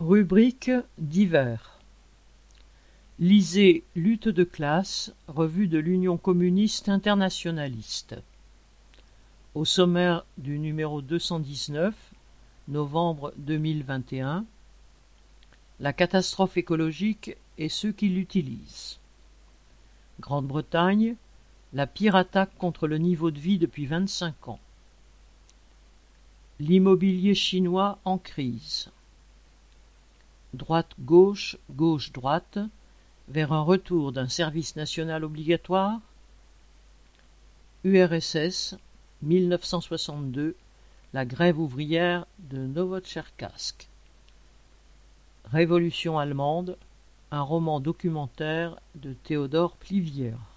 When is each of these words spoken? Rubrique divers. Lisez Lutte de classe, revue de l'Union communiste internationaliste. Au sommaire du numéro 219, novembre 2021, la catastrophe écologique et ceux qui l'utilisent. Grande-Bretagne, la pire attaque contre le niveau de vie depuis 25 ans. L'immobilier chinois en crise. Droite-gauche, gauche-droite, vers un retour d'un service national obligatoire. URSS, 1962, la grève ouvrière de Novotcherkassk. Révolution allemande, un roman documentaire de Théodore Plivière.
Rubrique 0.00 0.72
divers. 0.98 1.78
Lisez 3.20 3.84
Lutte 3.94 4.28
de 4.28 4.42
classe, 4.42 5.14
revue 5.28 5.68
de 5.68 5.78
l'Union 5.78 6.16
communiste 6.16 6.88
internationaliste. 6.88 8.16
Au 9.54 9.64
sommaire 9.64 10.26
du 10.36 10.58
numéro 10.58 11.00
219, 11.00 11.94
novembre 12.66 13.32
2021, 13.36 14.44
la 15.78 15.92
catastrophe 15.92 16.56
écologique 16.56 17.36
et 17.56 17.68
ceux 17.68 17.92
qui 17.92 18.08
l'utilisent. 18.08 18.98
Grande-Bretagne, 20.18 21.14
la 21.72 21.86
pire 21.86 22.16
attaque 22.16 22.56
contre 22.58 22.88
le 22.88 22.98
niveau 22.98 23.30
de 23.30 23.38
vie 23.38 23.58
depuis 23.58 23.86
25 23.86 24.48
ans. 24.48 24.60
L'immobilier 26.58 27.36
chinois 27.36 28.00
en 28.04 28.18
crise. 28.18 28.90
Droite-gauche, 30.54 31.58
gauche-droite, 31.70 32.58
vers 33.28 33.52
un 33.52 33.62
retour 33.62 34.12
d'un 34.12 34.28
service 34.28 34.76
national 34.76 35.24
obligatoire. 35.24 36.00
URSS, 37.82 38.76
1962, 39.22 40.56
la 41.12 41.24
grève 41.24 41.58
ouvrière 41.58 42.26
de 42.38 42.58
Novotcherkassk. 42.58 43.88
Révolution 45.46 46.18
allemande, 46.18 46.78
un 47.30 47.42
roman 47.42 47.80
documentaire 47.80 48.78
de 48.94 49.12
Théodore 49.12 49.76
Plivière. 49.76 50.53